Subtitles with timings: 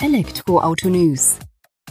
[0.00, 1.40] Elektroauto News.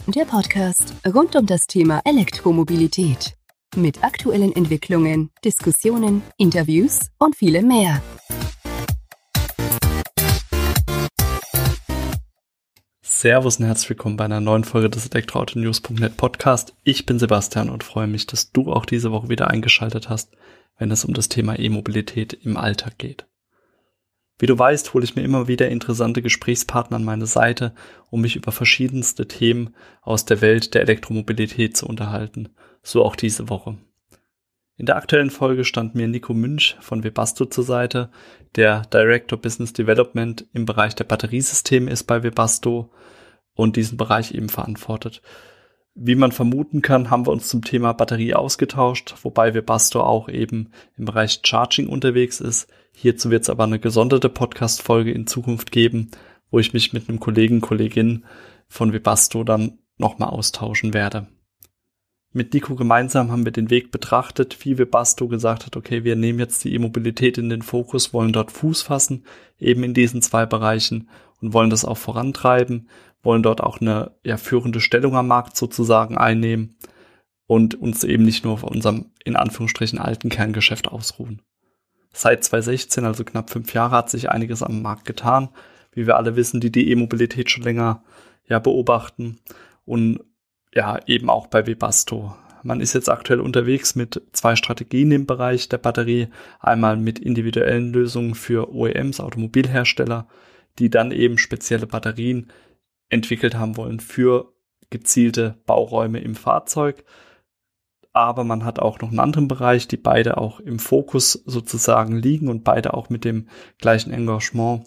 [0.06, 3.36] Der Podcast rund um das Thema Elektromobilität.
[3.76, 8.00] Mit aktuellen Entwicklungen, Diskussionen, Interviews und vielem mehr.
[13.02, 16.74] Servus und herzlich willkommen bei einer neuen Folge des Elektroautonews.net Podcast.
[16.84, 20.34] Ich bin Sebastian und freue mich, dass du auch diese Woche wieder eingeschaltet hast,
[20.78, 23.26] wenn es um das Thema E-Mobilität im Alltag geht.
[24.38, 27.74] Wie du weißt, hole ich mir immer wieder interessante Gesprächspartner an meine Seite,
[28.10, 32.50] um mich über verschiedenste Themen aus der Welt der Elektromobilität zu unterhalten.
[32.82, 33.76] So auch diese Woche.
[34.76, 38.10] In der aktuellen Folge stand mir Nico Münch von Webasto zur Seite,
[38.54, 42.92] der Director Business Development im Bereich der Batteriesysteme ist bei Webasto
[43.54, 45.20] und diesen Bereich eben verantwortet.
[45.96, 50.70] Wie man vermuten kann, haben wir uns zum Thema Batterie ausgetauscht, wobei Webasto auch eben
[50.96, 52.68] im Bereich Charging unterwegs ist.
[53.00, 56.10] Hierzu wird es aber eine gesonderte Podcast-Folge in Zukunft geben,
[56.50, 58.24] wo ich mich mit einem Kollegen, Kollegin
[58.66, 61.28] von Webasto dann nochmal austauschen werde.
[62.32, 66.40] Mit Nico gemeinsam haben wir den Weg betrachtet, wie Webasto gesagt hat, okay, wir nehmen
[66.40, 69.24] jetzt die E-Mobilität in den Fokus, wollen dort Fuß fassen,
[69.60, 71.08] eben in diesen zwei Bereichen
[71.40, 72.88] und wollen das auch vorantreiben,
[73.22, 76.76] wollen dort auch eine ja, führende Stellung am Markt sozusagen einnehmen
[77.46, 81.42] und uns eben nicht nur auf unserem in Anführungsstrichen alten Kerngeschäft ausruhen.
[82.12, 85.50] Seit 2016, also knapp fünf Jahre, hat sich einiges am Markt getan.
[85.92, 88.02] Wie wir alle wissen, die die E-Mobilität schon länger
[88.46, 89.38] ja beobachten
[89.84, 90.20] und
[90.74, 92.34] ja eben auch bei Webasto.
[92.62, 96.28] Man ist jetzt aktuell unterwegs mit zwei Strategien im Bereich der Batterie.
[96.60, 100.26] Einmal mit individuellen Lösungen für OEMs, Automobilhersteller,
[100.78, 102.50] die dann eben spezielle Batterien
[103.08, 104.52] entwickelt haben wollen für
[104.90, 107.04] gezielte Bauräume im Fahrzeug
[108.12, 112.48] aber man hat auch noch einen anderen Bereich, die beide auch im Fokus sozusagen liegen
[112.48, 114.86] und beide auch mit dem gleichen Engagement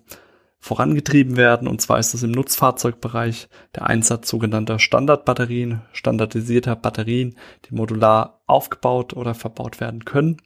[0.59, 1.67] vorangetrieben werden.
[1.67, 9.13] Und zwar ist es im Nutzfahrzeugbereich der Einsatz sogenannter Standardbatterien, standardisierter Batterien, die modular aufgebaut
[9.13, 10.37] oder verbaut werden können,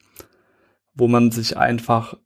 [0.93, 2.17] wo man sich einfach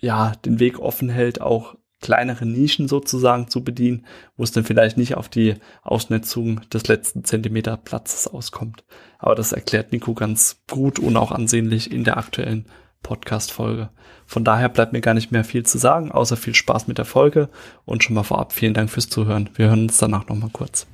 [0.00, 4.06] ja den Weg offen hält, auch kleinere Nischen sozusagen zu bedienen,
[4.36, 8.84] wo es dann vielleicht nicht auf die Ausnetzung des letzten Zentimeter Platzes auskommt.
[9.18, 12.66] Aber das erklärt Nico ganz gut und auch ansehnlich in der aktuellen
[13.02, 13.90] Podcast-Folge.
[14.26, 17.04] Von daher bleibt mir gar nicht mehr viel zu sagen, außer viel Spaß mit der
[17.04, 17.48] Folge
[17.84, 19.50] und schon mal vorab vielen Dank fürs Zuhören.
[19.54, 20.86] Wir hören uns danach nochmal kurz.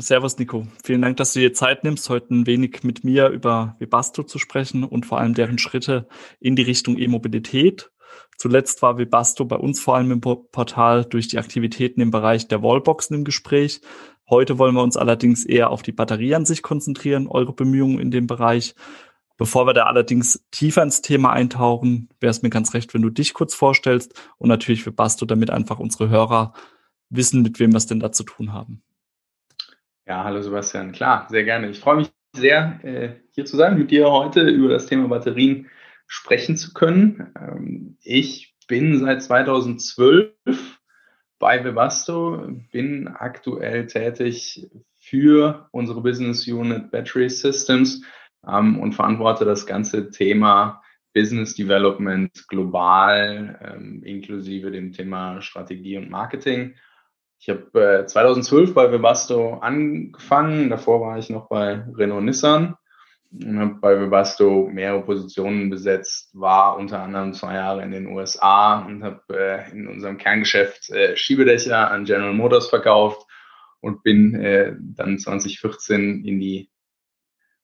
[0.00, 3.74] Servus Nico, vielen Dank, dass du dir Zeit nimmst, heute ein wenig mit mir über
[3.80, 6.06] Webasto zu sprechen und vor allem deren Schritte
[6.38, 7.90] in die Richtung E-Mobilität
[8.38, 12.62] Zuletzt war Webasto bei uns vor allem im Portal durch die Aktivitäten im Bereich der
[12.62, 13.80] Wallboxen im Gespräch.
[14.30, 18.12] Heute wollen wir uns allerdings eher auf die Batterie an sich konzentrieren, eure Bemühungen in
[18.12, 18.76] dem Bereich.
[19.38, 23.10] Bevor wir da allerdings tiefer ins Thema eintauchen, wäre es mir ganz recht, wenn du
[23.10, 26.52] dich kurz vorstellst und natürlich Webasto, damit einfach unsere Hörer
[27.10, 28.82] wissen, mit wem wir es denn da zu tun haben.
[30.06, 30.92] Ja, hallo Sebastian.
[30.92, 31.70] Klar, sehr gerne.
[31.70, 35.68] Ich freue mich sehr, äh, hier zu sein mit dir heute über das Thema Batterien
[36.08, 37.32] sprechen zu können.
[37.38, 40.32] Ähm, ich bin seit 2012
[41.38, 44.68] bei Webasto, bin aktuell tätig
[44.98, 48.02] für unsere Business Unit Battery Systems
[48.46, 50.82] ähm, und verantworte das ganze Thema
[51.14, 56.74] Business Development global, ähm, inklusive dem Thema Strategie und Marketing.
[57.38, 62.76] Ich habe äh, 2012 bei Webasto angefangen, davor war ich noch bei Renault Nissan
[63.30, 69.22] bei Webasto mehrere Positionen besetzt, war unter anderem zwei Jahre in den USA und habe
[69.30, 73.26] äh, in unserem Kerngeschäft äh, Schiebedächer an General Motors verkauft
[73.80, 76.70] und bin äh, dann 2014 in die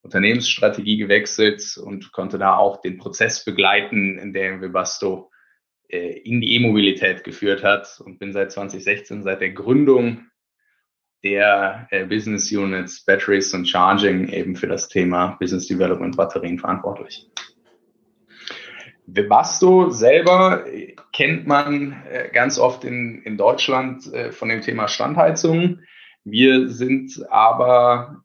[0.03, 5.31] Unternehmensstrategie gewechselt und konnte da auch den Prozess begleiten, in dem Webasto
[5.89, 10.27] äh, in die E-Mobilität geführt hat und bin seit 2016, seit der Gründung
[11.25, 17.29] der äh, Business Units Batteries und Charging eben für das Thema Business Development Batterien verantwortlich.
[19.07, 20.65] Webasto selber
[21.13, 25.81] kennt man äh, ganz oft in, in Deutschland äh, von dem Thema Standheizung.
[26.27, 28.25] Wir sind aber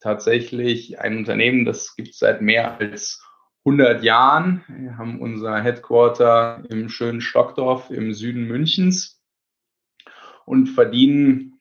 [0.00, 3.24] tatsächlich ein Unternehmen, das gibt es seit mehr als
[3.64, 4.62] 100 Jahren.
[4.68, 9.22] Wir haben unser Headquarter im schönen Stockdorf im Süden Münchens
[10.44, 11.55] und verdienen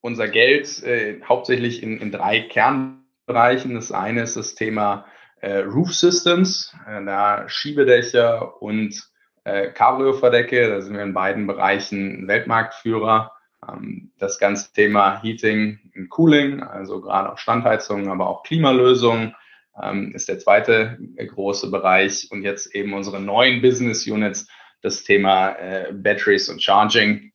[0.00, 3.74] unser Geld äh, hauptsächlich in, in drei Kernbereichen.
[3.74, 5.06] Das eine ist das Thema
[5.40, 9.08] äh, Roof Systems, äh, da Schiebedächer und
[9.44, 10.68] äh, Cabrio-Verdecke.
[10.68, 13.32] Da sind wir in beiden Bereichen Weltmarktführer.
[13.66, 19.34] Ähm, das ganze Thema Heating und Cooling, also gerade auch Standheizungen, aber auch Klimalösungen,
[19.80, 22.28] ähm, ist der zweite äh, große Bereich.
[22.30, 24.48] Und jetzt eben unsere neuen Business Units,
[24.82, 27.32] das Thema äh, Batteries und Charging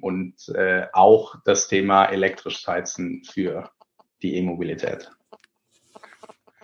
[0.00, 3.70] und äh, auch das Thema elektrisches Heizen für
[4.22, 5.10] die E-Mobilität.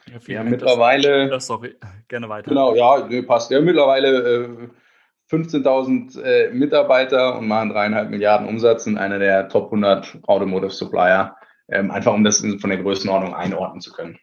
[0.07, 1.29] Ja, wir haben mittlerweile.
[1.29, 1.77] Das, sorry,
[2.09, 2.49] gerne weiter.
[2.49, 3.51] Genau, ja, passt.
[3.51, 4.69] Wir haben mittlerweile äh,
[5.31, 11.37] 15.000 äh, Mitarbeiter und machen dreieinhalb Milliarden Umsatz und einer der Top 100 Automotive Supplier,
[11.69, 14.19] ähm, einfach um das von der Größenordnung einordnen zu können.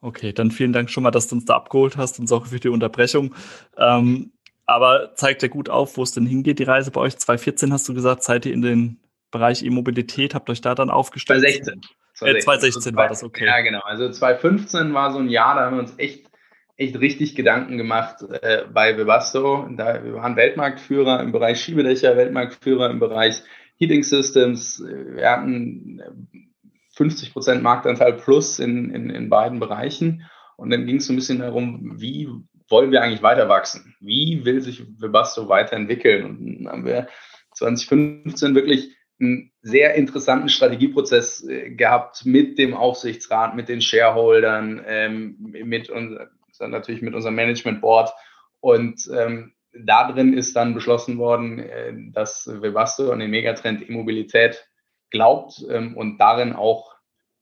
[0.00, 2.60] Okay, dann vielen Dank schon mal, dass du uns da abgeholt hast und sorry für
[2.60, 3.34] die Unterbrechung.
[3.76, 4.32] Ähm,
[4.66, 7.16] aber zeigt ja gut auf, wo es denn hingeht, die Reise bei euch.
[7.16, 11.40] 2014 hast du gesagt, seid ihr in den Bereich E-Mobilität, habt euch da dann aufgestellt?
[11.40, 11.80] 2016.
[12.14, 13.46] 2016, äh, 2016 also war das, okay.
[13.46, 13.80] Ja, genau.
[13.80, 16.26] Also 2015 war so ein Jahr, da haben wir uns echt,
[16.76, 19.68] echt richtig Gedanken gemacht äh, bei Webasto.
[19.76, 23.42] Da, wir waren Weltmarktführer im Bereich Schiebedächer, Weltmarktführer im Bereich
[23.78, 24.82] Heating Systems.
[24.82, 26.00] Wir hatten
[26.94, 30.24] 50 Prozent Marktanteil plus in, in, in beiden Bereichen.
[30.56, 32.30] Und dann ging es so ein bisschen darum, wie
[32.68, 33.96] wollen wir eigentlich weiter wachsen?
[34.00, 36.24] Wie will sich Webasto weiterentwickeln?
[36.24, 37.08] Und dann haben wir
[37.54, 45.36] 2015 wirklich einen sehr interessanten Strategieprozess äh, gehabt mit dem Aufsichtsrat, mit den Shareholdern, ähm,
[45.38, 46.18] mit uns,
[46.60, 48.12] natürlich mit unserem Management Board.
[48.60, 54.68] Und ähm, da drin ist dann beschlossen worden, äh, dass Webasto an den Megatrend E-Mobilität
[55.10, 56.95] glaubt ähm, und darin auch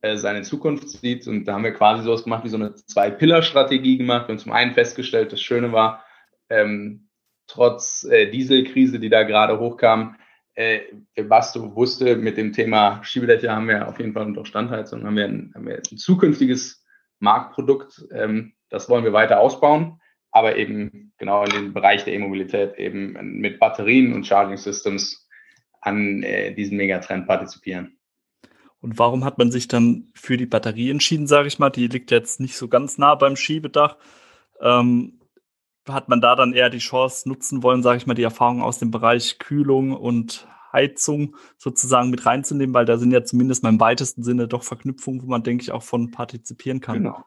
[0.04, 1.26] äh, seine Zukunft sieht.
[1.26, 4.28] Und da haben wir quasi sowas gemacht wie so eine Zwei-Pillar-Strategie gemacht.
[4.28, 6.04] Wir haben zum einen festgestellt, das Schöne war,
[6.50, 7.08] ähm,
[7.46, 10.16] trotz äh, Dieselkrise, die da gerade hochkam,
[10.56, 10.80] äh,
[11.22, 15.24] Basto wusste, mit dem Thema Schiebedächer haben wir auf jeden Fall unter Standheizung, haben wir
[15.24, 16.84] ein, haben wir ein zukünftiges
[17.18, 18.04] Marktprodukt.
[18.12, 23.12] Ähm, das wollen wir weiter ausbauen, aber eben genau in den Bereich der E-Mobilität eben
[23.40, 25.28] mit Batterien und Charging Systems
[25.80, 27.98] an äh, diesem Megatrend partizipieren.
[28.84, 31.70] Und warum hat man sich dann für die Batterie entschieden, sage ich mal?
[31.70, 33.96] Die liegt jetzt nicht so ganz nah beim Schiebedach.
[34.60, 35.20] Ähm,
[35.88, 38.78] hat man da dann eher die Chance nutzen wollen, sage ich mal, die Erfahrung aus
[38.78, 43.80] dem Bereich Kühlung und Heizung sozusagen mit reinzunehmen, weil da sind ja zumindest mal im
[43.80, 46.98] weitesten Sinne doch Verknüpfungen, wo man, denke ich, auch von partizipieren kann.
[46.98, 47.24] Genau.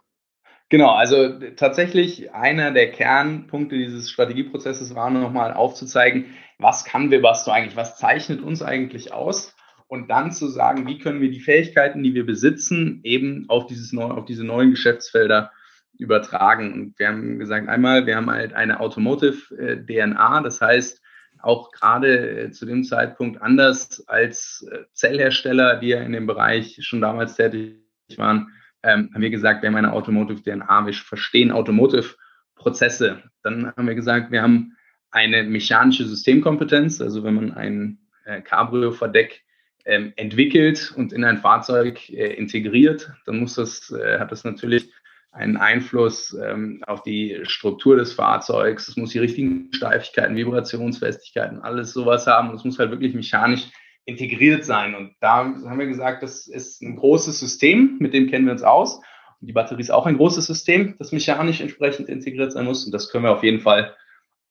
[0.70, 6.26] Genau, also tatsächlich einer der Kernpunkte dieses Strategieprozesses war nochmal aufzuzeigen,
[6.60, 9.56] was kann Webasto eigentlich, was zeichnet uns eigentlich aus
[9.88, 13.94] und dann zu sagen, wie können wir die Fähigkeiten, die wir besitzen, eben auf, dieses
[13.94, 15.52] neu, auf diese neuen Geschäftsfelder
[15.98, 16.74] übertragen.
[16.74, 21.02] Und wir haben gesagt, einmal, wir haben halt eine Automotive-DNA, das heißt,
[21.40, 26.78] auch gerade äh, zu dem Zeitpunkt anders als äh, Zellhersteller, die ja in dem Bereich
[26.82, 27.78] schon damals tätig
[28.16, 28.52] waren,
[28.84, 33.24] ähm, haben wir gesagt, wir haben eine Automotive-DNA, wir verstehen Automotive-Prozesse.
[33.44, 34.76] Dann haben wir gesagt, wir haben
[35.12, 39.44] eine mechanische Systemkompetenz, also wenn man ein äh, Cabrio-Verdeck
[39.88, 44.92] ähm, entwickelt und in ein Fahrzeug äh, integriert, dann muss das, äh, hat das natürlich
[45.32, 48.88] einen Einfluss ähm, auf die Struktur des Fahrzeugs.
[48.88, 52.54] Es muss die richtigen Steifigkeiten, Vibrationsfestigkeiten, alles sowas haben.
[52.54, 53.68] Es muss halt wirklich mechanisch
[54.06, 54.96] integriert sein.
[54.96, 58.64] Und da haben wir gesagt, das ist ein großes System, mit dem kennen wir uns
[58.64, 58.96] aus.
[59.40, 62.86] Und die Batterie ist auch ein großes System, das mechanisch entsprechend integriert sein muss.
[62.86, 63.96] Und das können wir auf jeden Fall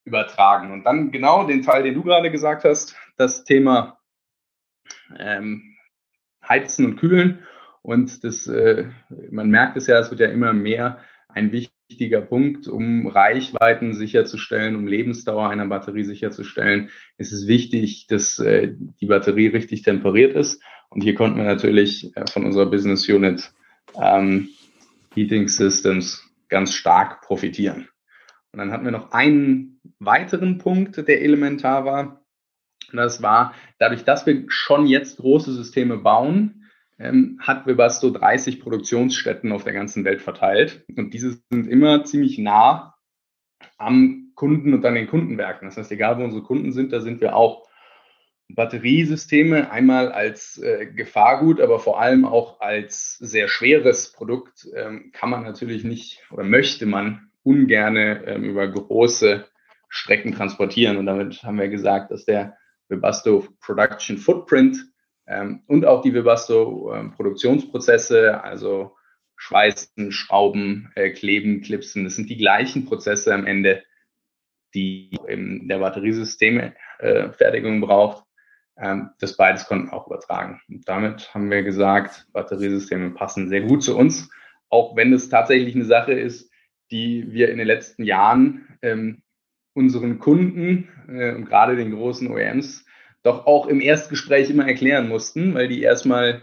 [0.04, 0.72] übertragen.
[0.72, 3.98] Und dann genau den Teil, den du gerade gesagt hast, das Thema
[5.18, 5.76] ähm,
[6.46, 7.40] Heizen und Kühlen.
[7.82, 8.86] Und das, äh,
[9.30, 10.98] man merkt es ja, es wird ja immer mehr
[11.28, 16.90] ein wichtiger Punkt, um Reichweiten sicherzustellen, um Lebensdauer einer Batterie sicherzustellen.
[17.18, 20.62] ist Es wichtig, dass äh, die Batterie richtig temperiert ist.
[20.88, 23.52] Und hier konnten wir natürlich äh, von unserer Business Unit
[24.00, 24.48] ähm,
[25.14, 27.88] Heating Systems ganz stark profitieren.
[28.52, 32.25] Und dann hatten wir noch einen weiteren Punkt, der elementar war.
[32.92, 36.66] Das war, dadurch, dass wir schon jetzt große Systeme bauen,
[36.98, 40.84] ähm, hat Webasto 30 Produktionsstätten auf der ganzen Welt verteilt.
[40.96, 42.94] Und diese sind immer ziemlich nah
[43.76, 45.68] am Kunden und an den Kundenwerken.
[45.68, 47.66] Das heißt, egal wo unsere Kunden sind, da sind wir auch.
[48.48, 55.30] Batteriesysteme einmal als äh, Gefahrgut, aber vor allem auch als sehr schweres Produkt ähm, kann
[55.30, 59.46] man natürlich nicht oder möchte man ungerne ähm, über große
[59.88, 60.96] Strecken transportieren.
[60.96, 62.56] Und damit haben wir gesagt, dass der
[62.88, 64.78] Webasto Production Footprint
[65.26, 68.96] ähm, und auch die Webasto ähm, Produktionsprozesse, also
[69.36, 73.82] Schweißen, Schrauben, äh, Kleben, Clipsen, das sind die gleichen Prozesse am Ende,
[74.74, 77.28] die in der Batteriesysteme äh,
[77.80, 78.24] braucht.
[78.78, 80.60] Ähm, das beides konnten wir auch übertragen.
[80.68, 84.30] Und damit haben wir gesagt, Batteriesysteme passen sehr gut zu uns,
[84.68, 86.50] auch wenn es tatsächlich eine Sache ist,
[86.90, 89.22] die wir in den letzten Jahren ähm,
[89.76, 92.84] unseren Kunden äh, und gerade den großen OEMs
[93.22, 96.42] doch auch im Erstgespräch immer erklären mussten, weil die erstmal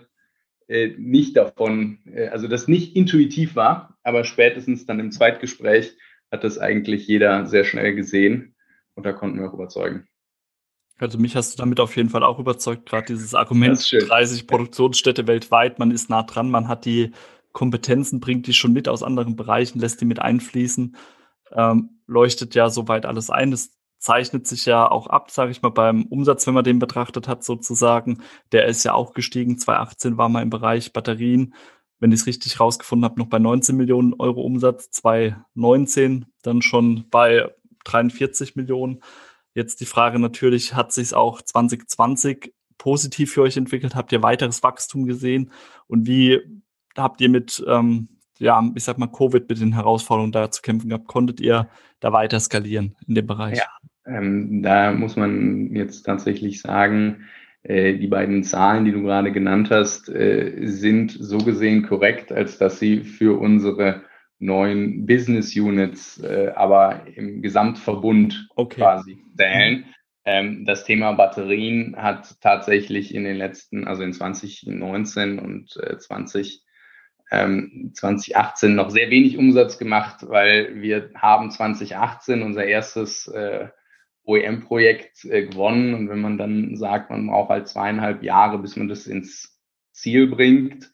[0.68, 5.98] äh, nicht davon, äh, also das nicht intuitiv war, aber spätestens dann im Zweitgespräch
[6.32, 8.56] hat das eigentlich jeder sehr schnell gesehen
[8.96, 10.08] und da konnten wir auch überzeugen.
[11.00, 15.26] Also mich hast du damit auf jeden Fall auch überzeugt, gerade dieses Argument 30 Produktionsstätte
[15.26, 17.12] weltweit, man ist nah dran, man hat die
[17.52, 20.96] Kompetenzen, bringt die schon mit aus anderen Bereichen, lässt die mit einfließen,
[21.52, 23.52] ähm, leuchtet ja soweit alles ein.
[23.52, 27.28] Das zeichnet sich ja auch ab, sage ich mal, beim Umsatz, wenn man den betrachtet
[27.28, 28.22] hat, sozusagen.
[28.52, 29.58] Der ist ja auch gestiegen.
[29.58, 31.54] 2018 war mal im Bereich Batterien,
[32.00, 34.92] wenn ich es richtig rausgefunden habe, noch bei 19 Millionen Euro Umsatz.
[34.92, 37.50] 2019 dann schon bei
[37.86, 39.02] 43 Millionen.
[39.54, 43.96] Jetzt die Frage natürlich, hat sich auch 2020 positiv für euch entwickelt?
[43.96, 45.52] Habt ihr weiteres Wachstum gesehen?
[45.88, 46.42] Und wie
[46.98, 48.10] habt ihr mit, ähm,
[48.44, 51.08] ja, ich sag mal, Covid mit den Herausforderungen da zu kämpfen gehabt?
[51.08, 51.70] Konntet ihr
[52.00, 53.58] da weiter skalieren in dem Bereich?
[53.58, 53.68] Ja,
[54.06, 57.26] ähm, da muss man jetzt tatsächlich sagen,
[57.64, 62.58] äh, die beiden Zahlen, die du gerade genannt hast, äh, sind so gesehen korrekt, als
[62.58, 64.02] dass sie für unsere
[64.40, 68.82] neuen Business Units, äh, aber im Gesamtverbund okay.
[68.82, 69.86] quasi zählen.
[70.26, 76.62] Ähm, das Thema Batterien hat tatsächlich in den letzten, also in 2019 und äh, 20,
[76.62, 76.63] ähm,
[77.30, 83.70] 2018 noch sehr wenig Umsatz gemacht, weil wir haben 2018 unser erstes äh,
[84.26, 85.94] OEM-Projekt äh, gewonnen.
[85.94, 89.60] Und wenn man dann sagt, man braucht halt zweieinhalb Jahre, bis man das ins
[89.92, 90.92] Ziel bringt,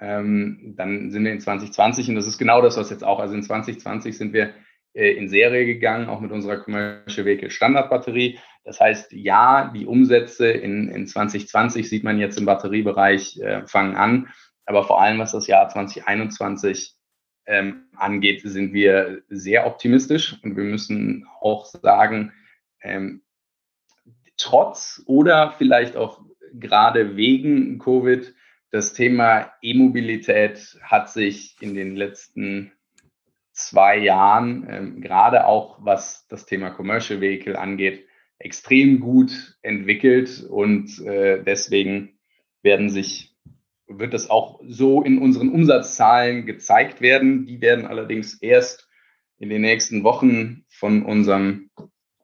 [0.00, 3.34] ähm, dann sind wir in 2020 und das ist genau das, was jetzt auch, also
[3.34, 4.54] in 2020 sind wir
[4.94, 8.38] äh, in Serie gegangen, auch mit unserer Commercial Vehicle Standardbatterie.
[8.64, 13.96] Das heißt, ja, die Umsätze in, in 2020 sieht man jetzt im Batteriebereich äh, fangen
[13.96, 14.28] an,
[14.72, 16.94] aber vor allem was das Jahr 2021
[17.46, 20.38] ähm, angeht, sind wir sehr optimistisch.
[20.42, 22.32] Und wir müssen auch sagen,
[22.80, 23.22] ähm,
[24.36, 26.20] trotz oder vielleicht auch
[26.54, 28.34] gerade wegen Covid
[28.70, 32.72] das Thema E-Mobilität hat sich in den letzten
[33.52, 38.06] zwei Jahren, ähm, gerade auch was das Thema Commercial Vehicle angeht,
[38.38, 40.44] extrem gut entwickelt.
[40.48, 42.18] Und äh, deswegen
[42.62, 43.31] werden sich,
[43.98, 47.46] wird das auch so in unseren Umsatzzahlen gezeigt werden.
[47.46, 48.88] Die werden allerdings erst
[49.38, 51.70] in den nächsten Wochen von unserem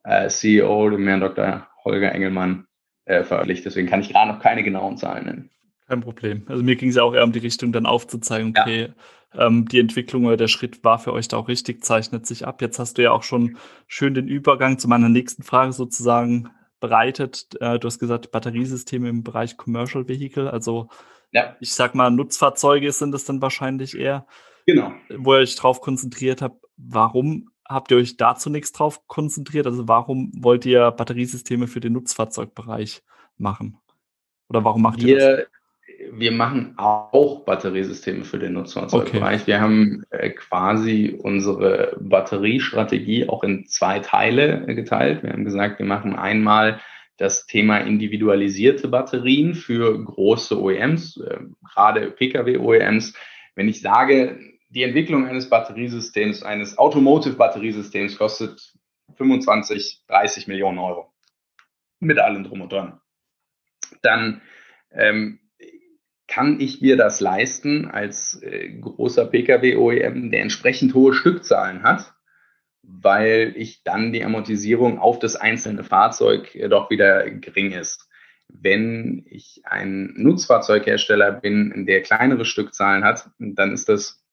[0.03, 1.67] äh, CEO, dem Herrn Dr.
[1.83, 2.65] Holger Engelmann,
[3.05, 3.65] äh, veröffentlicht.
[3.65, 5.49] Deswegen kann ich gerade noch keine genauen Zahlen nennen.
[5.87, 6.43] Kein Problem.
[6.47, 8.93] Also mir ging es ja auch eher um die Richtung, dann aufzuzeigen, okay,
[9.33, 9.47] ja.
[9.47, 12.61] ähm, die Entwicklung oder der Schritt war für euch da auch richtig, zeichnet sich ab.
[12.61, 13.57] Jetzt hast du ja auch schon
[13.87, 17.47] schön den Übergang zu meiner nächsten Frage sozusagen bereitet.
[17.59, 20.89] Äh, du hast gesagt, Batteriesysteme im Bereich Commercial Vehicle, also
[21.31, 21.55] ja.
[21.59, 24.25] ich sag mal, Nutzfahrzeuge sind es dann wahrscheinlich eher.
[24.65, 24.93] Genau.
[25.15, 26.63] Wo ihr euch drauf konzentriert habt.
[26.77, 29.65] Warum habt ihr euch da zunächst drauf konzentriert?
[29.65, 33.01] Also warum wollt ihr Batteriesysteme für den Nutzfahrzeugbereich
[33.37, 33.77] machen?
[34.47, 35.47] Oder warum macht wir, ihr das?
[36.11, 39.41] wir machen auch Batteriesysteme für den Nutzfahrzeugbereich.
[39.41, 39.47] Okay.
[39.47, 45.23] Wir haben äh, quasi unsere Batteriestrategie auch in zwei Teile äh, geteilt.
[45.23, 46.79] Wir haben gesagt, wir machen einmal
[47.19, 51.39] das Thema individualisierte Batterien für große OEMs, äh,
[51.73, 53.13] gerade Pkw-OEMs.
[53.55, 58.73] Wenn ich sage, die Entwicklung eines Batteriesystems, eines Automotive-Batteriesystems kostet
[59.15, 61.13] 25, 30 Millionen Euro.
[61.99, 63.01] Mit allem drum und dran.
[64.01, 64.41] Dann
[64.91, 65.39] ähm,
[66.27, 72.13] kann ich mir das leisten als äh, großer Pkw-OEM, der entsprechend hohe Stückzahlen hat,
[72.83, 78.07] weil ich dann die Amortisierung auf das einzelne Fahrzeug äh, doch wieder gering ist.
[78.47, 84.23] Wenn ich ein Nutzfahrzeughersteller bin, der kleinere Stückzahlen hat, dann ist das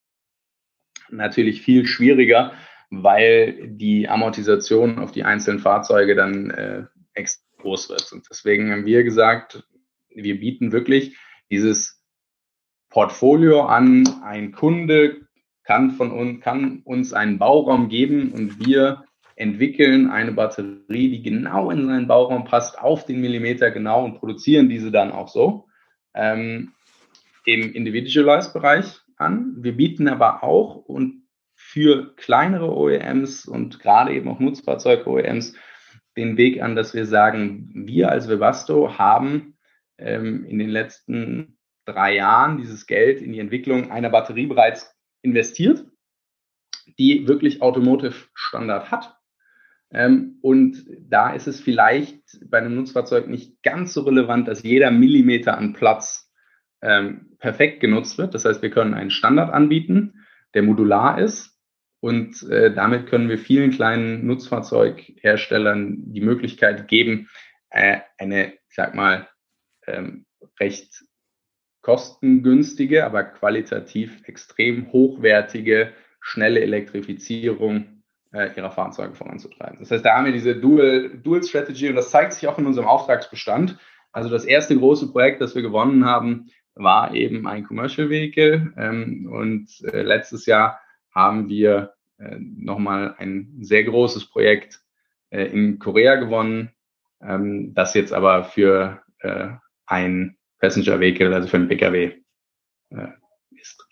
[1.11, 2.53] natürlich viel schwieriger,
[2.91, 8.13] weil die Amortisation auf die einzelnen Fahrzeuge dann äh, extrem groß wird.
[8.13, 9.65] Und deswegen haben wir gesagt,
[10.09, 11.17] wir bieten wirklich
[11.51, 12.03] dieses
[12.91, 14.23] Portfolio an.
[14.23, 15.26] Ein Kunde
[15.67, 19.05] kann von uns, kann uns einen Bauraum geben und wir
[19.35, 24.69] entwickeln eine Batterie, die genau in seinen Bauraum passt, auf den Millimeter genau und produzieren
[24.69, 25.67] diese dann auch so.
[26.15, 26.73] Ähm,
[27.45, 29.57] Im Individualized-Bereich an.
[29.59, 35.55] Wir bieten aber auch und für kleinere OEMs und gerade eben auch Nutzfahrzeug-OEMs
[36.17, 39.59] den Weg an, dass wir sagen, wir als Webasto haben
[39.99, 44.96] ähm, in den letzten drei Jahren dieses Geld in die Entwicklung einer Batterie bereits
[45.27, 45.85] investiert,
[46.99, 49.17] die wirklich Automotive Standard hat.
[49.91, 54.91] Ähm, und da ist es vielleicht bei einem Nutzfahrzeug nicht ganz so relevant, dass jeder
[54.91, 56.33] Millimeter an Platz
[56.83, 58.35] ähm, perfekt genutzt wird.
[58.35, 61.53] Das heißt, wir können einen Standard anbieten, der modular ist.
[62.01, 67.29] Und äh, damit können wir vielen kleinen Nutzfahrzeugherstellern die Möglichkeit geben,
[67.71, 69.29] äh, eine, ich sag mal,
[69.87, 70.27] ähm,
[70.61, 71.05] recht
[71.87, 78.03] kostengünstige, aber qualitativ extrem hochwertige, schnelle Elektrifizierung
[78.33, 79.79] äh, ihrer Fahrzeuge voranzutreiben.
[79.79, 82.67] Das heißt, da haben wir diese Dual, Dual Strategy und das zeigt sich auch in
[82.67, 83.79] unserem Auftragsbestand.
[84.11, 89.29] Also das erste große Projekt, das wir gewonnen haben, war eben ein Commercial Vehicle ähm,
[89.31, 90.81] und äh, letztes Jahr
[91.15, 94.81] haben wir äh, nochmal ein sehr großes Projekt
[95.31, 96.73] äh, in Korea gewonnen,
[97.23, 99.51] ähm, das jetzt aber für äh,
[99.87, 102.13] ein Passenger Vehicle, also für einen Pkw
[102.91, 103.09] äh,
[103.51, 103.87] ist.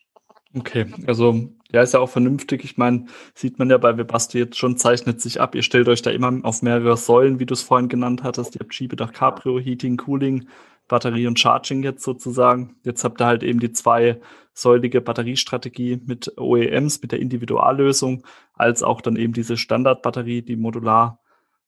[0.56, 2.62] Okay, also ja, ist ja auch vernünftig.
[2.64, 5.56] Ich meine, sieht man ja bei Webasto jetzt schon, zeichnet sich ab.
[5.56, 8.54] Ihr stellt euch da immer auf mehrere Säulen, wie du es vorhin genannt hattest.
[8.54, 10.47] Ihr habt Schiebedach Cabrio, Heating, Cooling,
[10.87, 12.76] Batterie und Charging jetzt sozusagen.
[12.85, 19.00] Jetzt habt ihr halt eben die zweisäulige Batteriestrategie mit OEMs, mit der Individuallösung, als auch
[19.00, 21.21] dann eben diese Standardbatterie, die modular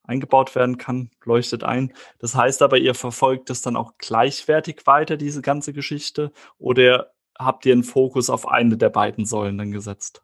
[0.07, 1.93] eingebaut werden kann, leuchtet ein.
[2.19, 7.67] Das heißt aber, ihr verfolgt das dann auch gleichwertig weiter, diese ganze Geschichte, oder habt
[7.67, 10.23] ihr einen Fokus auf eine der beiden Säulen dann gesetzt?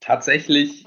[0.00, 0.86] Tatsächlich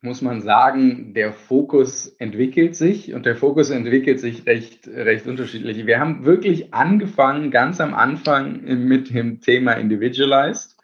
[0.00, 5.86] muss man sagen, der Fokus entwickelt sich und der Fokus entwickelt sich recht, recht unterschiedlich.
[5.86, 10.76] Wir haben wirklich angefangen, ganz am Anfang mit dem Thema Individualized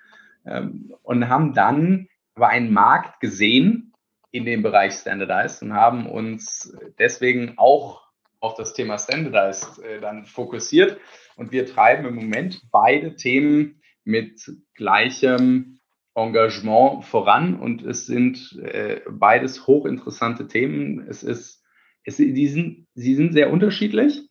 [0.45, 3.94] ähm, und haben dann aber einen Markt gesehen
[4.35, 8.03] in dem Bereich Standardized und haben uns deswegen auch
[8.41, 10.99] auf das Thema Standardized äh, dann fokussiert
[11.37, 15.79] und wir treiben im Moment beide Themen mit gleichem
[16.17, 21.07] Engagement voran und es sind äh, beides hochinteressante Themen.
[21.09, 21.63] Es ist,
[22.03, 24.29] es, die sind, sie sind sehr unterschiedlich,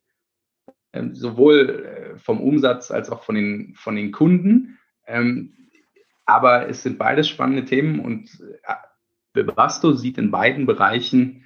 [0.91, 4.79] äh, sowohl äh, vom Umsatz als auch von den, von den Kunden.
[5.07, 5.53] Ähm,
[6.25, 8.29] aber es sind beides spannende Themen und
[8.63, 8.73] äh,
[9.33, 11.43] Bebasto sieht in beiden Bereichen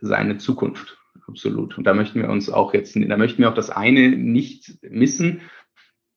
[0.00, 1.76] seine Zukunft absolut.
[1.76, 5.42] Und da möchten wir uns auch jetzt, da möchten wir auch das eine nicht missen,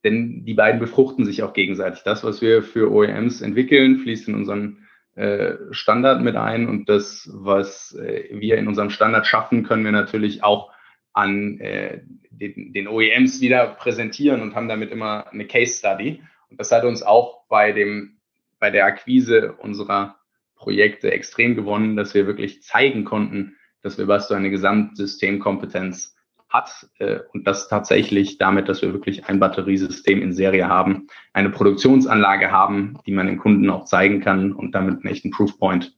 [0.03, 2.01] denn die beiden befruchten sich auch gegenseitig.
[2.03, 7.29] Das, was wir für OEMs entwickeln, fließt in unseren äh, Standard mit ein und das,
[7.33, 10.71] was äh, wir in unserem Standard schaffen, können wir natürlich auch
[11.13, 16.23] an äh, den, den OEMs wieder präsentieren und haben damit immer eine Case Study.
[16.49, 18.17] Und das hat uns auch bei dem,
[18.59, 20.15] bei der Akquise unserer
[20.61, 26.15] Projekte extrem gewonnen, dass wir wirklich zeigen konnten, dass Webasto eine Gesamtsystemkompetenz
[26.49, 31.49] hat äh, und das tatsächlich damit, dass wir wirklich ein Batteriesystem in Serie haben, eine
[31.49, 35.95] Produktionsanlage haben, die man dem Kunden auch zeigen kann und damit einen echten Proofpoint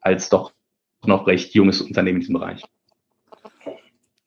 [0.00, 0.52] als doch
[1.04, 2.64] noch recht junges Unternehmen in diesem Bereich.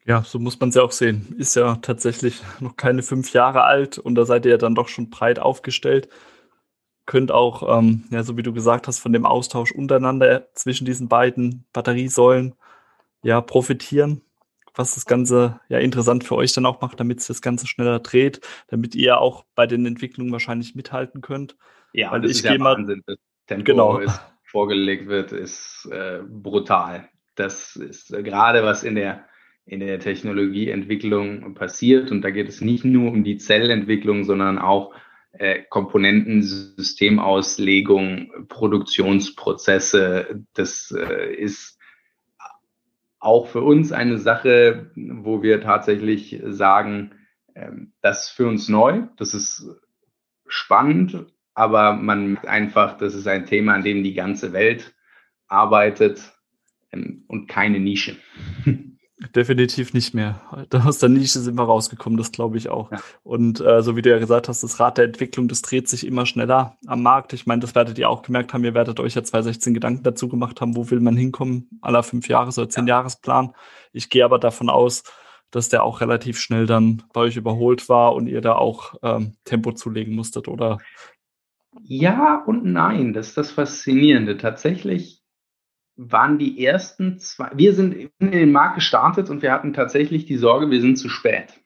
[0.05, 1.35] Ja, so muss man es ja auch sehen.
[1.37, 4.87] Ist ja tatsächlich noch keine fünf Jahre alt und da seid ihr ja dann doch
[4.87, 6.07] schon breit aufgestellt
[7.09, 11.09] könnt auch, ähm, ja, so wie du gesagt hast, von dem Austausch untereinander zwischen diesen
[11.09, 12.53] beiden Batteriesäulen
[13.23, 14.21] ja profitieren,
[14.75, 17.99] was das Ganze ja interessant für euch dann auch macht, damit sich das Ganze schneller
[17.99, 21.57] dreht, damit ihr auch bei den Entwicklungen wahrscheinlich mithalten könnt.
[21.93, 23.01] Ja, Weil das ich ist ja Wahnsinn.
[23.07, 23.17] Das
[23.47, 23.97] Tempo genau.
[23.97, 27.09] ist vorgelegt wird, ist äh, brutal.
[27.33, 29.25] Das ist äh, gerade was in der
[29.65, 34.93] in der Technologieentwicklung passiert und da geht es nicht nur um die Zellentwicklung, sondern auch
[35.31, 40.43] äh, Komponenten, Systemauslegung, Produktionsprozesse.
[40.53, 41.77] Das äh, ist
[43.19, 47.11] auch für uns eine Sache, wo wir tatsächlich sagen,
[47.53, 49.67] äh, das ist für uns neu, das ist
[50.47, 54.95] spannend, aber man einfach, das ist ein Thema, an dem die ganze Welt
[55.47, 56.33] arbeitet
[56.91, 58.15] ähm, und keine Nische.
[59.35, 60.41] Definitiv nicht mehr.
[60.71, 62.89] Aus der Nische sind wir rausgekommen, das glaube ich auch.
[62.89, 62.99] Ja.
[63.23, 66.07] Und äh, so wie du ja gesagt hast, das Rad der Entwicklung, das dreht sich
[66.07, 67.33] immer schneller am Markt.
[67.33, 68.63] Ich meine, das werdet ihr auch gemerkt haben.
[68.63, 72.29] Ihr werdet euch ja 2016 Gedanken dazu gemacht haben, wo will man hinkommen, aller fünf
[72.29, 73.53] Jahres- oder zehn Jahresplan.
[73.91, 75.03] Ich gehe aber davon aus,
[75.51, 79.33] dass der auch relativ schnell dann bei euch überholt war und ihr da auch ähm,
[79.43, 80.77] Tempo zulegen musstet, oder?
[81.81, 84.37] Ja und nein, das ist das Faszinierende.
[84.37, 85.18] Tatsächlich
[86.01, 90.37] waren die ersten zwei, wir sind in den Markt gestartet und wir hatten tatsächlich die
[90.37, 91.59] Sorge, wir sind zu spät.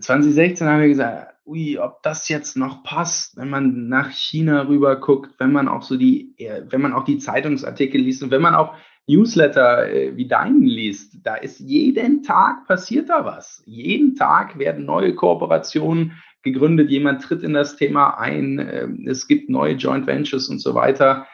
[0.00, 4.96] 2016 haben wir gesagt, ui, ob das jetzt noch passt, wenn man nach China rüber
[4.96, 6.34] guckt, wenn man auch so die,
[6.70, 8.74] wenn man auch die Zeitungsartikel liest und wenn man auch
[9.06, 13.62] Newsletter äh, wie deinen liest, da ist jeden Tag passiert da was.
[13.66, 19.48] Jeden Tag werden neue Kooperationen gegründet, jemand tritt in das Thema ein, äh, es gibt
[19.48, 21.26] neue Joint Ventures und so weiter.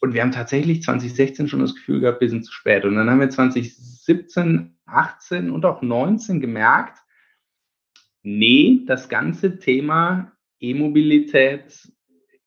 [0.00, 2.84] Und wir haben tatsächlich 2016 schon das Gefühl gehabt, wir sind zu spät.
[2.84, 6.98] Und dann haben wir 2017, 18 und auch 19 gemerkt,
[8.22, 11.88] nee, das ganze Thema E-Mobilität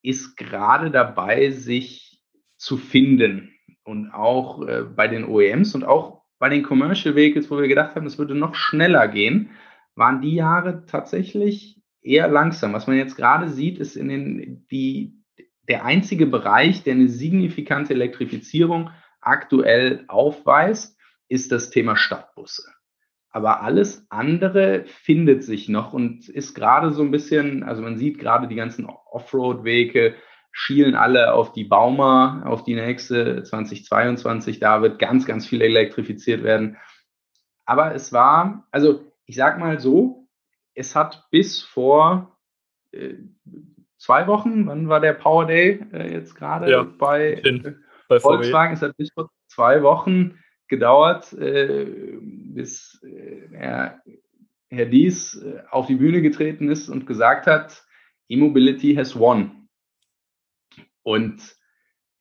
[0.02, 2.22] ist gerade dabei, sich
[2.58, 3.52] zu finden.
[3.84, 7.96] Und auch äh, bei den OEMs und auch bei den Commercial Vehicles, wo wir gedacht
[7.96, 9.52] haben, es würde noch schneller gehen,
[9.96, 12.74] waren die Jahre tatsächlich eher langsam.
[12.74, 15.23] Was man jetzt gerade sieht, ist in den, die,
[15.70, 18.90] der einzige Bereich, der eine signifikante Elektrifizierung
[19.22, 20.98] aktuell aufweist,
[21.30, 22.64] ist das Thema Stadtbusse.
[23.30, 28.20] Aber alles andere findet sich noch und ist gerade so ein bisschen, also man sieht
[28.20, 30.16] gerade die ganzen Offroad-Wege,
[30.52, 34.60] schielen alle auf die Bauma, auf die nächste 2022.
[34.60, 36.78] Da wird ganz, ganz viel elektrifiziert werden.
[37.66, 40.28] Aber es war, also ich sag mal so,
[40.76, 42.38] es hat bis vor
[42.92, 43.16] äh,
[44.04, 47.74] zwei Wochen, wann war der Power Day äh, jetzt gerade ja, bei, äh,
[48.10, 48.74] bei Volkswagen?
[48.74, 50.38] Es hat bis vor zwei Wochen
[50.68, 54.02] gedauert, äh, bis äh, Herr,
[54.70, 57.86] Herr Dies äh, auf die Bühne getreten ist und gesagt hat,
[58.28, 59.70] E-Mobility has won.
[61.04, 61.56] Und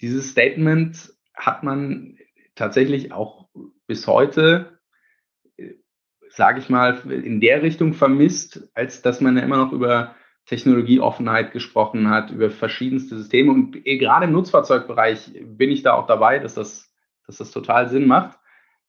[0.01, 2.16] dieses Statement hat man
[2.55, 3.49] tatsächlich auch
[3.87, 4.79] bis heute
[6.35, 10.14] sage ich mal, in der Richtung vermisst, als dass man ja immer noch über
[10.46, 13.52] Technologieoffenheit gesprochen hat, über verschiedenste Systeme.
[13.52, 16.92] Und eh, gerade im Nutzfahrzeugbereich bin ich da auch dabei, dass das,
[17.26, 18.38] dass das total Sinn macht.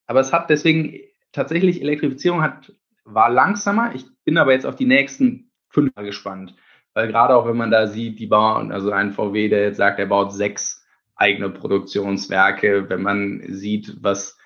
[0.07, 0.99] Aber es hat deswegen
[1.31, 2.73] tatsächlich Elektrifizierung hat,
[3.05, 3.93] war langsamer.
[3.95, 6.55] Ich bin aber jetzt auf die nächsten fünf Jahre gespannt.
[6.93, 9.99] Weil gerade auch wenn man da sieht, die bauen, also ein VW, der jetzt sagt,
[9.99, 10.85] er baut sechs
[11.15, 14.37] eigene Produktionswerke, wenn man sieht, was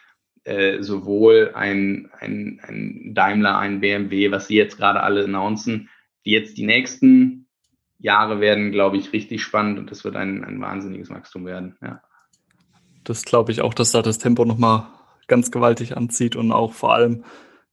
[0.43, 5.89] äh, sowohl ein, ein, ein Daimler, ein BMW, was sie jetzt gerade alle announcen,
[6.27, 7.47] die jetzt die nächsten
[7.99, 11.77] Jahre werden, glaube ich, richtig spannend und das wird ein, ein wahnsinniges Wachstum werden.
[11.81, 12.01] Ja.
[13.05, 14.87] Das glaube ich auch, dass da das Tempo nochmal
[15.27, 17.23] ganz gewaltig anzieht und auch vor allem,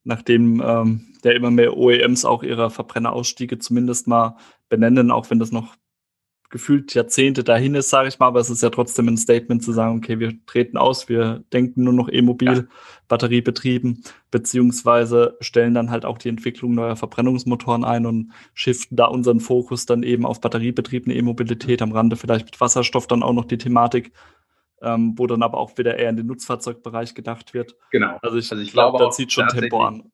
[0.04, 4.36] nachdem ähm, der immer mehr OEMs auch ihre Verbrennerausstiege zumindest mal
[4.68, 5.74] benennen, auch wenn das noch
[6.54, 9.72] gefühlt Jahrzehnte dahin ist, sage ich mal, aber es ist ja trotzdem ein Statement zu
[9.72, 12.64] sagen, okay, wir treten aus, wir denken nur noch E-Mobil, ja.
[13.08, 19.40] batteriebetrieben, beziehungsweise stellen dann halt auch die Entwicklung neuer Verbrennungsmotoren ein und shiften da unseren
[19.40, 23.58] Fokus dann eben auf batteriebetriebene E-Mobilität, am Rande vielleicht mit Wasserstoff dann auch noch die
[23.58, 24.12] Thematik,
[24.80, 27.74] ähm, wo dann aber auch wieder eher in den Nutzfahrzeugbereich gedacht wird.
[27.90, 28.20] Genau.
[28.22, 30.12] Also ich, also ich glaube, glaub, da zieht schon Tempo an.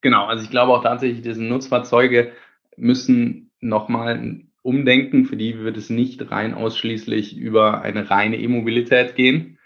[0.00, 2.30] Genau, also ich glaube auch tatsächlich, diese Nutzfahrzeuge
[2.76, 5.24] müssen nochmal umdenken.
[5.24, 9.58] Für die wird es nicht rein ausschließlich über eine reine E-Mobilität gehen.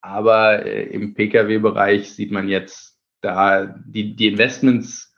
[0.00, 5.14] Aber äh, im Pkw-Bereich sieht man jetzt, da die, die Investments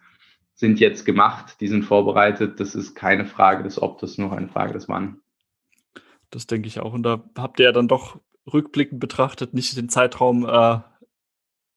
[0.54, 2.58] sind jetzt gemacht, die sind vorbereitet.
[2.58, 5.18] Das ist keine Frage des Ob, das ist noch eine Frage des Wann.
[6.30, 6.94] Das denke ich auch.
[6.94, 8.20] Und da habt ihr ja dann doch
[8.52, 10.78] rückblickend betrachtet nicht den Zeitraum äh,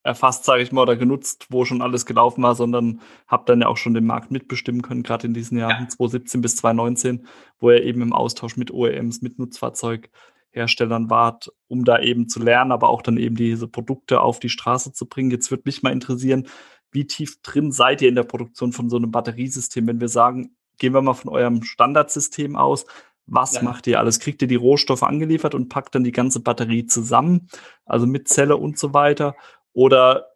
[0.06, 3.66] erfasst, sage ich mal, oder genutzt, wo schon alles gelaufen war, sondern habe dann ja
[3.66, 5.88] auch schon den Markt mitbestimmen können, gerade in diesen Jahren ja.
[5.88, 7.26] 2017 bis 2019,
[7.58, 12.72] wo er eben im Austausch mit OEMs, mit Nutzfahrzeugherstellern wart, um da eben zu lernen,
[12.72, 15.30] aber auch dann eben diese Produkte auf die Straße zu bringen.
[15.30, 16.46] Jetzt würde mich mal interessieren,
[16.92, 20.56] wie tief drin seid ihr in der Produktion von so einem Batteriesystem, wenn wir sagen,
[20.78, 22.86] gehen wir mal von eurem Standardsystem aus,
[23.26, 23.62] was ja.
[23.62, 24.20] macht ihr alles?
[24.20, 27.48] Kriegt ihr die Rohstoffe angeliefert und packt dann die ganze Batterie zusammen,
[27.84, 29.34] also mit Zelle und so weiter?
[29.76, 30.30] Oder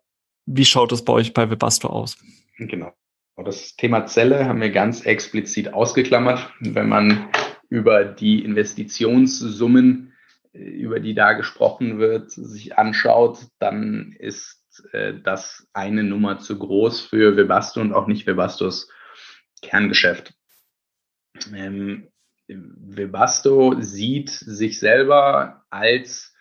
[0.44, 2.18] wie schaut es bei euch bei Webasto aus?
[2.58, 2.92] Genau.
[3.42, 6.52] Das Thema Zelle haben wir ganz explizit ausgeklammert.
[6.60, 7.30] Wenn man
[7.70, 10.12] über die Investitionssummen,
[10.52, 16.58] äh, über die da gesprochen wird, sich anschaut, dann ist äh, das eine Nummer zu
[16.58, 18.90] groß für Webasto und auch nicht Webastos
[19.62, 20.34] Kerngeschäft.
[21.54, 22.08] Ähm,
[22.46, 26.34] Webasto sieht sich selber als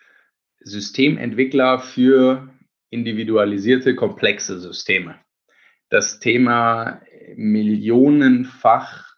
[0.58, 2.49] Systementwickler für
[2.90, 5.18] individualisierte, komplexe Systeme.
[5.88, 7.00] Das Thema
[7.36, 9.10] millionenfach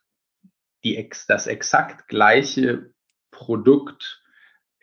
[0.84, 2.92] die, das exakt gleiche
[3.30, 4.22] Produkt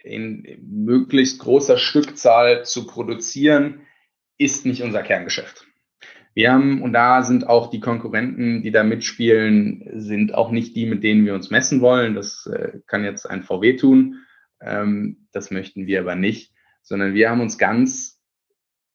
[0.04, 3.82] in möglichst großer Stückzahl zu produzieren,
[4.38, 5.66] ist nicht unser Kerngeschäft.
[6.34, 10.86] Wir haben, und da sind auch die Konkurrenten, die da mitspielen, sind auch nicht die,
[10.86, 12.16] mit denen wir uns messen wollen.
[12.16, 14.26] Das äh, kann jetzt ein VW tun.
[14.62, 18.19] Ähm, das möchten wir aber nicht, sondern wir haben uns ganz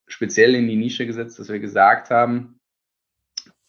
[0.07, 2.61] speziell in die Nische gesetzt, dass wir gesagt haben,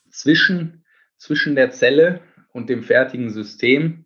[0.09, 0.85] zwischen,
[1.17, 2.21] zwischen der Zelle
[2.51, 4.05] und dem fertigen System,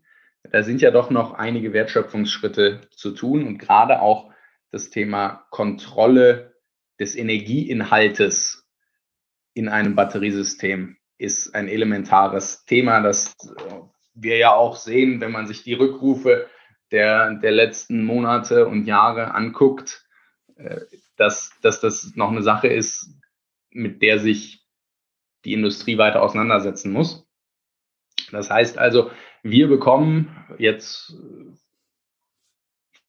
[0.51, 4.31] da sind ja doch noch einige Wertschöpfungsschritte zu tun und gerade auch
[4.71, 6.55] das Thema Kontrolle
[6.99, 8.67] des Energieinhaltes
[9.53, 13.35] in einem Batteriesystem ist ein elementares Thema, das
[14.13, 16.47] wir ja auch sehen, wenn man sich die Rückrufe
[16.91, 20.07] der, der letzten Monate und Jahre anguckt.
[21.19, 23.13] Dass, dass das noch eine Sache ist,
[23.69, 24.65] mit der sich
[25.45, 27.27] die Industrie weiter auseinandersetzen muss.
[28.31, 29.11] Das heißt also,
[29.43, 31.15] wir bekommen jetzt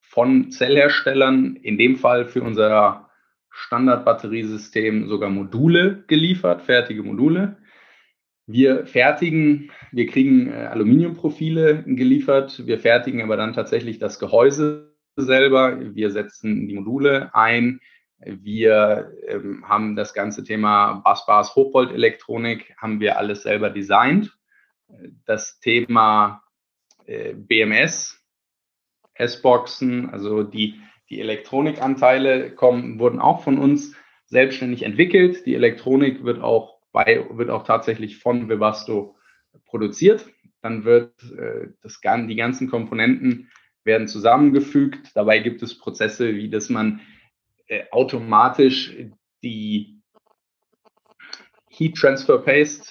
[0.02, 3.10] von Zellherstellern in dem Fall für unser
[3.50, 7.58] Standardbatteriesystem sogar Module geliefert, fertige Module.
[8.46, 15.94] Wir fertigen wir kriegen äh, Aluminiumprofile geliefert, wir fertigen aber dann tatsächlich das Gehäuse selber,
[15.94, 17.80] wir setzen die Module ein,
[18.24, 24.36] wir ähm, haben das ganze Thema Busbars Hochvoltelektronik, haben wir alles selber designt.
[25.24, 26.42] Das Thema
[27.06, 28.22] äh, BMS,
[29.14, 33.94] S-Boxen, also die, die Elektronikanteile kommen, wurden auch von uns
[34.26, 35.46] selbstständig entwickelt.
[35.46, 39.16] Die Elektronik wird auch bei, wird auch tatsächlich von Webasto
[39.64, 40.26] produziert.
[40.62, 43.50] Dann wird äh, das, die ganzen Komponenten
[43.82, 45.10] werden zusammengefügt.
[45.14, 47.00] Dabei gibt es Prozesse, wie dass man
[47.70, 48.92] äh, automatisch
[49.44, 50.02] die
[51.68, 52.90] Heat Transfer Paste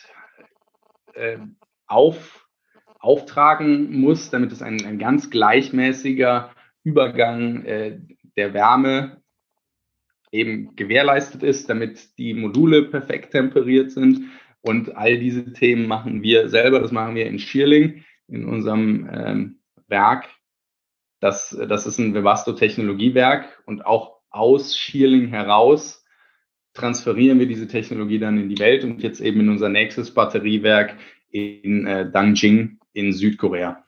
[1.13, 1.37] äh,
[1.85, 2.47] auf,
[2.99, 6.51] auftragen muss, damit es ein, ein ganz gleichmäßiger
[6.83, 7.99] Übergang äh,
[8.37, 9.21] der Wärme
[10.31, 14.29] eben gewährleistet ist, damit die Module perfekt temperiert sind.
[14.61, 19.59] Und all diese Themen machen wir selber, das machen wir in Schierling, in unserem ähm,
[19.87, 20.29] Werk.
[21.19, 26.05] Das, das ist ein Webasto-Technologiewerk und auch aus Schierling heraus
[26.73, 30.95] transferieren wir diese Technologie dann in die Welt und jetzt eben in unser nächstes Batteriewerk
[31.29, 33.83] in äh, Dangjing in Südkorea.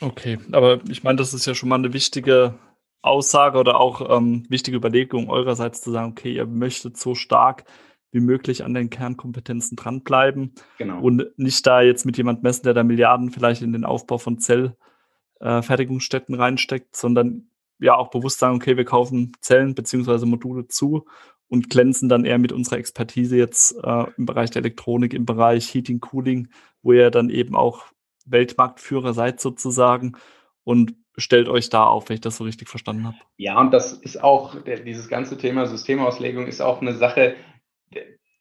[0.00, 2.58] Okay, aber ich meine, das ist ja schon mal eine wichtige
[3.02, 7.64] Aussage oder auch ähm, wichtige Überlegung eurerseits zu sagen, okay, ihr möchtet so stark
[8.10, 11.00] wie möglich an den Kernkompetenzen dranbleiben genau.
[11.00, 14.38] und nicht da jetzt mit jemand messen, der da Milliarden vielleicht in den Aufbau von
[14.38, 21.06] Zellfertigungsstätten äh, reinsteckt, sondern ja auch bewusst sagen, okay, wir kaufen Zellen beziehungsweise Module zu
[21.48, 25.72] und glänzen dann eher mit unserer Expertise jetzt äh, im Bereich der Elektronik, im Bereich
[25.72, 26.48] Heating, Cooling,
[26.82, 27.86] wo ihr dann eben auch
[28.26, 30.16] Weltmarktführer seid sozusagen
[30.64, 33.16] und stellt euch da auf, wenn ich das so richtig verstanden habe.
[33.36, 37.34] Ja, und das ist auch, dieses ganze Thema Systemauslegung ist auch eine Sache,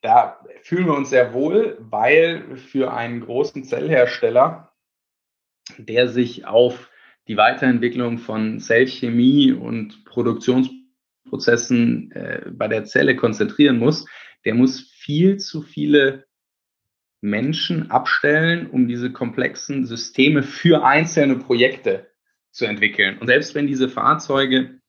[0.01, 4.71] da fühlen wir uns sehr wohl, weil für einen großen Zellhersteller,
[5.77, 6.89] der sich auf
[7.27, 14.05] die Weiterentwicklung von Zellchemie und Produktionsprozessen äh, bei der Zelle konzentrieren muss,
[14.45, 16.25] der muss viel zu viele
[17.21, 22.07] Menschen abstellen, um diese komplexen Systeme für einzelne Projekte
[22.51, 23.17] zu entwickeln.
[23.17, 24.79] Und selbst wenn diese Fahrzeuge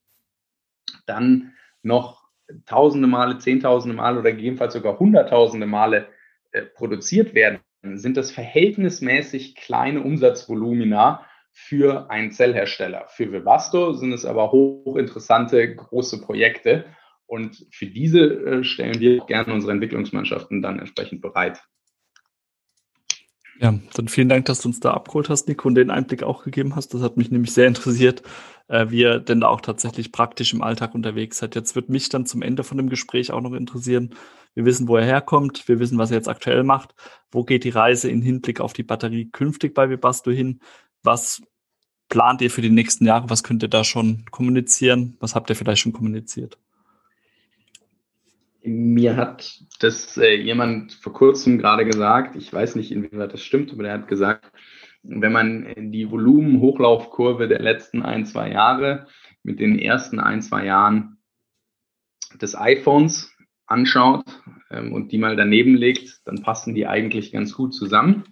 [1.07, 2.29] dann noch
[2.67, 6.09] tausende Male, zehntausende Male oder gegebenenfalls sogar hunderttausende Male
[6.53, 11.25] äh, produziert werden, sind das verhältnismäßig kleine Umsatzvolumina
[11.61, 13.07] für einen Zellhersteller.
[13.09, 16.85] Für Webasto sind es aber hochinteressante große Projekte
[17.27, 21.61] und für diese äh, stellen wir gerne unsere Entwicklungsmannschaften dann entsprechend bereit.
[23.61, 26.45] Ja, dann vielen Dank, dass du uns da abgeholt hast, Nico, und den Einblick auch
[26.45, 26.95] gegeben hast.
[26.95, 28.23] Das hat mich nämlich sehr interessiert,
[28.69, 31.57] äh, wie ihr denn da auch tatsächlich praktisch im Alltag unterwegs seid.
[31.57, 34.15] Jetzt wird mich dann zum Ende von dem Gespräch auch noch interessieren.
[34.55, 35.67] Wir wissen, wo er herkommt.
[35.69, 36.95] Wir wissen, was er jetzt aktuell macht.
[37.33, 40.61] Wo geht die Reise in Hinblick auf die Batterie künftig bei Webasto hin?
[41.03, 41.43] Was
[42.09, 43.31] plant ihr für die nächsten Jahre?
[43.31, 45.17] Was könnt ihr da schon kommunizieren?
[45.21, 46.59] Was habt ihr vielleicht schon kommuniziert?
[48.63, 53.73] Mir hat das äh, jemand vor kurzem gerade gesagt, ich weiß nicht, inwieweit das stimmt,
[53.73, 54.53] aber der hat gesagt,
[55.03, 59.07] wenn man die Volumenhochlaufkurve der letzten ein, zwei Jahre
[59.43, 61.19] mit den ersten ein, zwei Jahren
[62.41, 63.33] des iPhones
[63.67, 64.25] anschaut
[64.71, 68.25] ähm, und die mal daneben legt, dann passen die eigentlich ganz gut zusammen.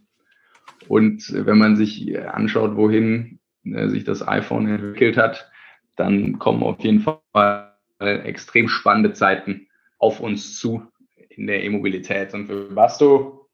[0.88, 5.50] Und wenn man sich anschaut, wohin äh, sich das iPhone entwickelt hat,
[5.96, 9.68] dann kommen auf jeden Fall extrem spannende Zeiten
[9.98, 10.86] auf uns zu
[11.30, 12.34] in der E-Mobilität.
[12.34, 13.48] Und Webasto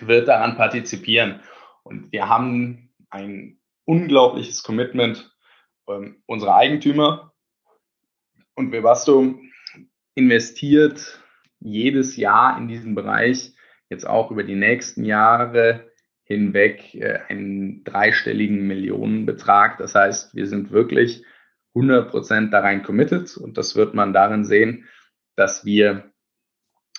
[0.00, 1.40] wird daran partizipieren.
[1.82, 5.34] Und wir haben ein unglaubliches Commitment
[5.88, 7.32] ähm, unserer Eigentümer.
[8.54, 9.38] Und Webasto
[10.14, 11.22] investiert
[11.60, 13.54] jedes Jahr in diesen Bereich,
[13.88, 15.90] jetzt auch über die nächsten Jahre
[16.28, 19.78] hinweg äh, einen dreistelligen Millionenbetrag.
[19.78, 21.24] Das heißt, wir sind wirklich
[21.74, 24.86] 100 Prozent da rein committed und das wird man darin sehen,
[25.36, 26.12] dass wir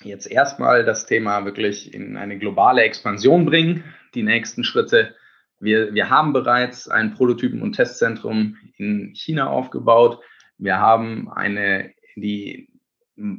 [0.04, 3.84] jetzt erstmal das Thema wirklich in eine globale Expansion bringen.
[4.16, 5.16] Die nächsten Schritte,
[5.60, 10.24] wir, wir haben bereits ein Prototypen- und Testzentrum in China aufgebaut.
[10.58, 12.70] Wir haben eine, die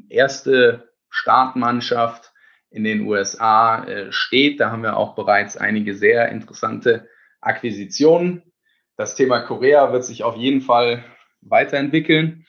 [0.09, 2.30] erste Startmannschaft
[2.71, 4.61] in den USA äh, steht.
[4.61, 7.09] Da haben wir auch bereits einige sehr interessante
[7.41, 8.43] Akquisitionen.
[8.97, 11.05] Das Thema Korea wird sich auf jeden Fall
[11.41, 12.47] weiterentwickeln.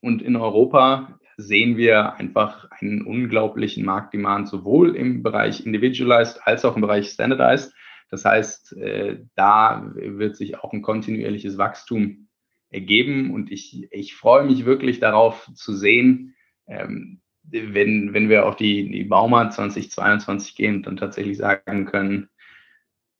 [0.00, 6.76] Und in Europa sehen wir einfach einen unglaublichen Marktdemand, sowohl im Bereich Individualized als auch
[6.76, 7.72] im Bereich Standardized.
[8.10, 12.28] Das heißt, äh, da wird sich auch ein kontinuierliches Wachstum
[12.68, 13.32] ergeben.
[13.32, 16.34] Und ich, ich freue mich wirklich darauf zu sehen,
[16.66, 22.28] ähm, wenn, wenn wir auf die, die Bauma 2022 gehen dann tatsächlich sagen können,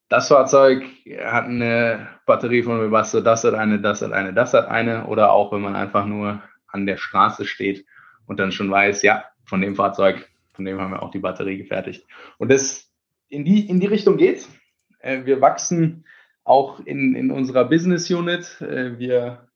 [0.09, 0.85] das Fahrzeug
[1.25, 5.07] hat eine Batterie von Webasto, das hat eine, das hat eine, das hat eine.
[5.07, 7.87] Oder auch wenn man einfach nur an der Straße steht
[8.27, 11.57] und dann schon weiß, ja, von dem Fahrzeug, von dem haben wir auch die Batterie
[11.57, 12.07] gefertigt.
[12.37, 12.93] Und das
[13.31, 14.51] in die, in die Richtung geht's.
[14.99, 16.05] Äh, wir wachsen
[16.45, 18.61] auch in, in unserer Business Unit.
[18.61, 19.49] Äh, wir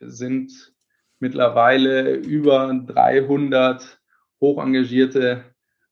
[0.00, 0.72] sind
[1.20, 4.00] mittlerweile über 300
[4.40, 5.44] hochengagierte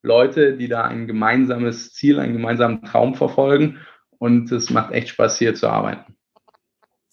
[0.02, 3.78] Leute, die da ein gemeinsames Ziel, einen gemeinsamen Traum verfolgen.
[4.18, 6.16] Und es macht echt Spaß, hier zu arbeiten.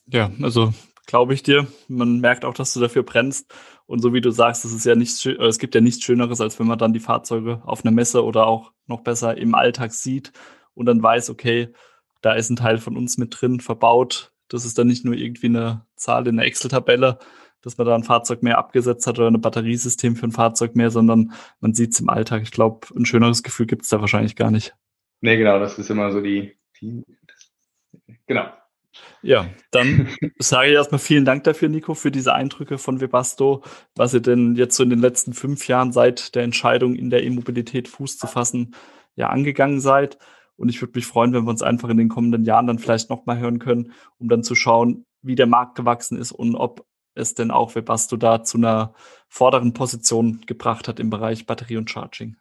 [0.07, 0.73] Ja, also
[1.05, 1.67] glaube ich dir.
[1.87, 3.53] Man merkt auch, dass du dafür brennst.
[3.85, 6.59] Und so wie du sagst, es ist ja nichts, es gibt ja nichts Schöneres, als
[6.59, 10.31] wenn man dann die Fahrzeuge auf einer Messe oder auch noch besser im Alltag sieht
[10.73, 11.69] und dann weiß, okay,
[12.21, 14.31] da ist ein Teil von uns mit drin verbaut.
[14.47, 17.19] Das ist dann nicht nur irgendwie eine Zahl in der Excel-Tabelle,
[17.63, 20.91] dass man da ein Fahrzeug mehr abgesetzt hat oder ein Batteriesystem für ein Fahrzeug mehr,
[20.91, 22.43] sondern man sieht es im Alltag.
[22.43, 24.75] Ich glaube, ein schöneres Gefühl gibt es da wahrscheinlich gar nicht.
[25.21, 27.03] Nee, genau, das ist immer so die, die
[28.27, 28.45] genau.
[29.21, 33.63] Ja, dann sage ich erstmal vielen Dank dafür, Nico, für diese Eindrücke von Webasto,
[33.95, 37.23] was ihr denn jetzt so in den letzten fünf Jahren seit der Entscheidung in der
[37.23, 38.75] E-Mobilität Fuß zu fassen,
[39.15, 40.17] ja angegangen seid.
[40.57, 43.09] Und ich würde mich freuen, wenn wir uns einfach in den kommenden Jahren dann vielleicht
[43.09, 47.33] nochmal hören können, um dann zu schauen, wie der Markt gewachsen ist und ob es
[47.33, 48.93] denn auch Webasto da zu einer
[49.27, 52.35] vorderen Position gebracht hat im Bereich Batterie und Charging.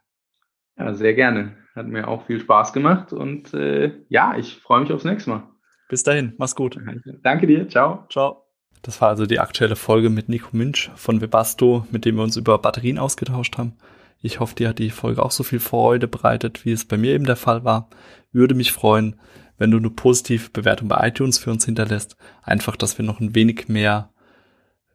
[0.79, 1.57] Ja, sehr gerne.
[1.75, 5.49] Hat mir auch viel Spaß gemacht und äh, ja, ich freue mich aufs nächste Mal.
[5.89, 6.79] Bis dahin, mach's gut.
[7.23, 8.07] Danke dir, ciao.
[8.11, 8.47] Ciao.
[8.83, 12.37] Das war also die aktuelle Folge mit Nico Münch von Webasto, mit dem wir uns
[12.37, 13.77] über Batterien ausgetauscht haben.
[14.21, 17.13] Ich hoffe, dir hat die Folge auch so viel Freude bereitet, wie es bei mir
[17.13, 17.89] eben der Fall war.
[18.33, 19.21] Würde mich freuen,
[19.59, 22.17] wenn du eine positive Bewertung bei iTunes für uns hinterlässt.
[22.43, 24.11] Einfach, dass wir noch ein wenig mehr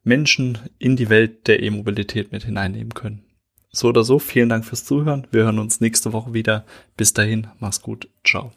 [0.07, 3.25] Menschen in die Welt der E-Mobilität mit hineinnehmen können.
[3.69, 5.27] So oder so, vielen Dank fürs Zuhören.
[5.31, 6.65] Wir hören uns nächste Woche wieder.
[6.95, 8.09] Bis dahin, mach's gut.
[8.23, 8.53] Ciao.